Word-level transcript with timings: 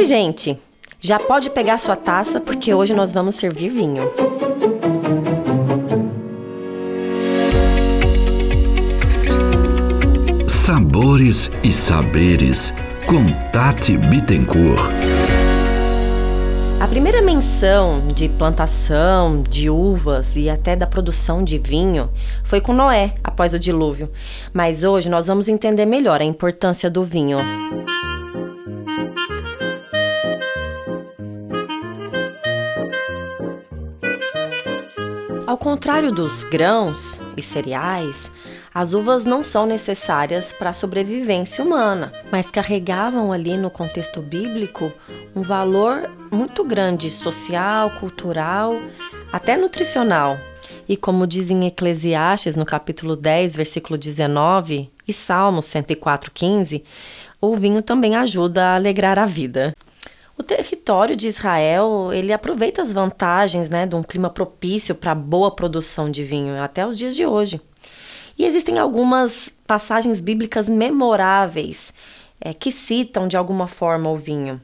Oi, 0.00 0.06
gente! 0.06 0.58
Já 0.98 1.18
pode 1.18 1.50
pegar 1.50 1.76
sua 1.76 1.94
taça 1.94 2.40
porque 2.40 2.72
hoje 2.72 2.94
nós 2.94 3.12
vamos 3.12 3.34
servir 3.34 3.68
vinho. 3.68 4.02
Sabores 10.48 11.50
e 11.62 11.70
saberes 11.70 12.72
com 13.06 13.30
Tati 13.52 13.98
Bittencourt. 13.98 14.80
A 16.80 16.88
primeira 16.88 17.20
menção 17.20 18.00
de 18.00 18.26
plantação 18.26 19.42
de 19.42 19.68
uvas 19.68 20.34
e 20.34 20.48
até 20.48 20.74
da 20.74 20.86
produção 20.86 21.44
de 21.44 21.58
vinho 21.58 22.08
foi 22.42 22.62
com 22.62 22.72
Noé 22.72 23.12
após 23.22 23.52
o 23.52 23.58
dilúvio, 23.58 24.10
mas 24.50 24.82
hoje 24.82 25.10
nós 25.10 25.26
vamos 25.26 25.46
entender 25.46 25.84
melhor 25.84 26.22
a 26.22 26.24
importância 26.24 26.88
do 26.88 27.04
vinho. 27.04 27.36
Ao 35.50 35.58
contrário 35.58 36.12
dos 36.12 36.44
grãos 36.44 37.20
e 37.36 37.42
cereais, 37.42 38.30
as 38.72 38.92
uvas 38.92 39.24
não 39.24 39.42
são 39.42 39.66
necessárias 39.66 40.52
para 40.52 40.70
a 40.70 40.72
sobrevivência 40.72 41.64
humana, 41.64 42.12
mas 42.30 42.48
carregavam 42.48 43.32
ali 43.32 43.56
no 43.56 43.68
contexto 43.68 44.22
bíblico 44.22 44.92
um 45.34 45.42
valor 45.42 46.08
muito 46.30 46.62
grande 46.62 47.10
social, 47.10 47.90
cultural, 47.98 48.80
até 49.32 49.56
nutricional. 49.56 50.38
E 50.88 50.96
como 50.96 51.26
diz 51.26 51.50
em 51.50 51.66
Eclesiastes, 51.66 52.54
no 52.54 52.64
capítulo 52.64 53.16
10, 53.16 53.56
versículo 53.56 53.98
19, 53.98 54.88
e 55.08 55.12
Salmos 55.12 55.66
104:15, 55.66 56.84
o 57.40 57.56
vinho 57.56 57.82
também 57.82 58.14
ajuda 58.14 58.66
a 58.66 58.74
alegrar 58.76 59.18
a 59.18 59.26
vida. 59.26 59.74
O 60.40 60.42
território 60.42 61.14
de 61.14 61.28
Israel, 61.28 62.14
ele 62.14 62.32
aproveita 62.32 62.80
as 62.80 62.94
vantagens, 62.94 63.68
né, 63.68 63.84
de 63.84 63.94
um 63.94 64.02
clima 64.02 64.30
propício 64.30 64.94
para 64.94 65.14
boa 65.14 65.50
produção 65.50 66.10
de 66.10 66.24
vinho 66.24 66.58
até 66.62 66.86
os 66.86 66.96
dias 66.96 67.14
de 67.14 67.26
hoje. 67.26 67.60
E 68.38 68.46
existem 68.46 68.78
algumas 68.78 69.50
passagens 69.66 70.18
bíblicas 70.18 70.66
memoráveis 70.66 71.92
é, 72.40 72.54
que 72.54 72.72
citam 72.72 73.28
de 73.28 73.36
alguma 73.36 73.68
forma 73.68 74.08
o 74.08 74.16
vinho. 74.16 74.58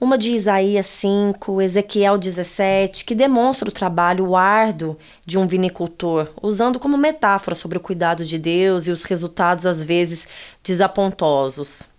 Uma 0.00 0.16
de 0.16 0.32
Isaías 0.32 0.86
5, 0.86 1.60
Ezequiel 1.62 2.16
17, 2.16 3.04
que 3.04 3.12
demonstra 3.12 3.68
o 3.68 3.72
trabalho 3.72 4.36
árduo 4.36 4.96
de 5.26 5.36
um 5.36 5.48
vinicultor, 5.48 6.28
usando 6.40 6.78
como 6.78 6.96
metáfora 6.96 7.56
sobre 7.56 7.76
o 7.76 7.80
cuidado 7.80 8.24
de 8.24 8.38
Deus 8.38 8.86
e 8.86 8.92
os 8.92 9.02
resultados 9.02 9.66
às 9.66 9.82
vezes 9.82 10.28
desapontosos. 10.62 11.97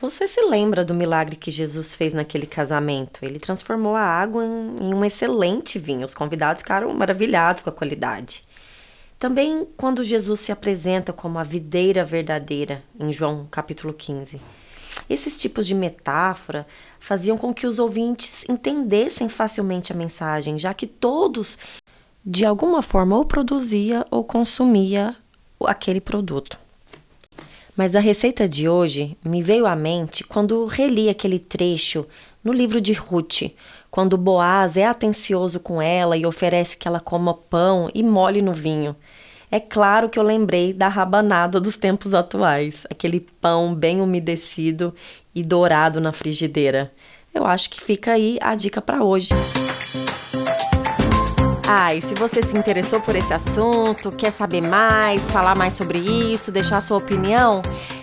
Você 0.00 0.26
se 0.26 0.40
lembra 0.42 0.84
do 0.84 0.92
milagre 0.92 1.36
que 1.36 1.52
Jesus 1.52 1.94
fez 1.94 2.12
naquele 2.12 2.46
casamento? 2.46 3.24
Ele 3.24 3.38
transformou 3.38 3.94
a 3.94 4.02
água 4.02 4.44
em, 4.44 4.92
um 4.92 5.04
excelente 5.04 5.78
vinho. 5.78 6.04
Os 6.04 6.14
convidados 6.14 6.62
ficaram 6.62 6.92
maravilhados 6.92 7.62
com 7.62 7.70
a 7.70 7.72
qualidade. 7.72 8.42
Também 9.18 9.66
quando 9.76 10.02
Jesus 10.02 10.40
se 10.40 10.50
apresenta 10.50 11.12
como 11.12 11.38
a 11.38 11.44
videira 11.44 12.04
verdadeira, 12.04 12.82
em 12.98 13.12
João 13.12 13.46
capítulo 13.48 13.94
15. 13.94 14.40
Esses 15.08 15.38
tipos 15.40 15.66
de 15.66 15.74
metáfora 15.74 16.66
faziam 16.98 17.38
com 17.38 17.54
que 17.54 17.66
os 17.66 17.78
ouvintes 17.78 18.44
entendessem 18.48 19.28
facilmente 19.28 19.92
a 19.92 19.96
mensagem, 19.96 20.58
já 20.58 20.74
que 20.74 20.88
todos, 20.88 21.56
de 22.24 22.44
alguma 22.44 22.82
forma, 22.82 23.16
ou 23.16 23.24
produzia 23.24 24.04
ou 24.10 24.24
consumia 24.24 25.16
aquele 25.64 26.00
produto. 26.00 26.63
Mas 27.76 27.96
a 27.96 28.00
receita 28.00 28.48
de 28.48 28.68
hoje 28.68 29.16
me 29.24 29.42
veio 29.42 29.66
à 29.66 29.74
mente 29.74 30.22
quando 30.22 30.64
reli 30.66 31.08
aquele 31.08 31.38
trecho 31.38 32.06
no 32.42 32.52
livro 32.52 32.80
de 32.80 32.92
Ruth, 32.92 33.50
quando 33.90 34.16
Boaz 34.16 34.76
é 34.76 34.86
atencioso 34.86 35.58
com 35.58 35.82
ela 35.82 36.16
e 36.16 36.24
oferece 36.24 36.76
que 36.76 36.86
ela 36.86 37.00
coma 37.00 37.34
pão 37.34 37.90
e 37.92 38.02
mole 38.02 38.42
no 38.42 38.52
vinho. 38.52 38.94
É 39.50 39.58
claro 39.58 40.08
que 40.08 40.18
eu 40.18 40.22
lembrei 40.22 40.72
da 40.72 40.88
rabanada 40.88 41.60
dos 41.60 41.76
tempos 41.76 42.14
atuais, 42.14 42.86
aquele 42.90 43.20
pão 43.40 43.74
bem 43.74 44.00
umedecido 44.00 44.94
e 45.34 45.42
dourado 45.42 46.00
na 46.00 46.12
frigideira. 46.12 46.92
Eu 47.32 47.44
acho 47.44 47.70
que 47.70 47.80
fica 47.80 48.12
aí 48.12 48.38
a 48.40 48.54
dica 48.54 48.80
para 48.80 49.02
hoje. 49.02 49.30
Ah, 51.76 51.92
e 51.92 52.00
se 52.00 52.14
você 52.14 52.40
se 52.40 52.56
interessou 52.56 53.00
por 53.00 53.16
esse 53.16 53.32
assunto, 53.32 54.12
quer 54.12 54.30
saber 54.30 54.60
mais, 54.60 55.28
falar 55.28 55.56
mais 55.56 55.74
sobre 55.74 55.98
isso, 55.98 56.52
deixar 56.52 56.80
sua 56.80 56.98
opinião, 56.98 57.62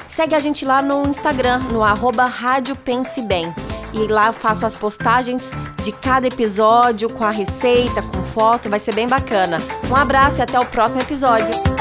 segue 0.10 0.36
a 0.36 0.40
gente 0.42 0.66
lá 0.66 0.82
no 0.82 1.08
Instagram, 1.08 1.60
no 1.72 1.82
arroba 1.82 2.26
Rádio 2.26 2.76
Pense 2.76 3.22
Bem. 3.22 3.56
E 3.94 4.08
lá 4.08 4.28
eu 4.28 4.34
faço 4.34 4.66
as 4.66 4.76
postagens 4.76 5.50
de 5.84 5.94
cada 5.94 6.28
episódio 6.28 7.10
com 7.10 7.24
a 7.24 7.32
receita, 7.32 8.02
com 8.02 8.22
foto, 8.22 8.70
vai 8.70 8.80
ser 8.80 8.94
bem 8.94 9.08
bacana. 9.08 9.62
Um 9.90 9.96
abraço 9.96 10.40
e 10.40 10.42
até 10.42 10.60
o 10.60 10.66
próximo 10.66 11.02
episódio. 11.02 11.81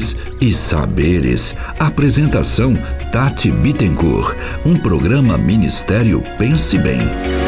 Sabores 0.00 0.16
e 0.40 0.52
Saberes. 0.52 1.54
Apresentação 1.78 2.74
Tati 3.12 3.50
Bittencourt. 3.50 4.34
Um 4.66 4.76
programa 4.76 5.38
Ministério 5.38 6.22
Pense 6.38 6.76
Bem. 6.78 7.43